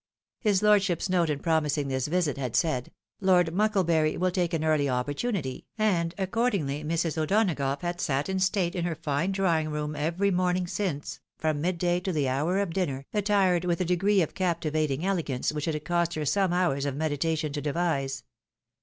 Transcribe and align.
His 0.39 0.63
lordship's 0.63 1.09
note 1.11 1.29
in 1.29 1.37
promising 1.37 1.87
this 1.87 2.07
visit, 2.07 2.35
had 2.35 2.55
said," 2.55 2.91
Lord 3.21 3.53
Muckle 3.53 3.83
bury 3.83 4.17
will 4.17 4.31
take 4.31 4.51
an 4.51 4.63
early 4.63 4.89
opportunity." 4.89 5.67
and 5.77 6.15
accordingly 6.17 6.83
Mrs. 6.83 7.19
O'Donagough 7.19 7.81
had 7.83 8.01
sat 8.01 8.27
in 8.27 8.39
state 8.39 8.73
in 8.73 8.83
her 8.83 8.95
fine 8.95 9.31
drawing 9.31 9.69
room 9.69 9.95
every 9.95 10.31
morning 10.31 10.65
since, 10.65 11.19
from 11.37 11.61
midday 11.61 11.99
to 11.99 12.11
the 12.11 12.27
hour 12.27 12.57
of 12.57 12.73
dinner, 12.73 13.05
attired 13.13 13.63
with 13.63 13.79
a 13.79 13.85
degree 13.85 14.23
of 14.23 14.33
captivating 14.33 15.05
elegance 15.05 15.51
which 15.53 15.67
it 15.67 15.75
had 15.75 15.85
cost 15.85 16.15
her 16.15 16.25
some 16.25 16.51
hours 16.51 16.85
of 16.87 16.95
meditation 16.95 17.53
to 17.53 17.61
devise. 17.61 18.23